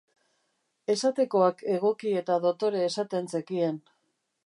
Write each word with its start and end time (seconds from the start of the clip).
Esatekoak 0.93 1.63
egoki 1.75 2.17
eta 2.25 2.41
dotore 2.49 2.85
esaten 2.91 3.33
zekien. 3.37 3.83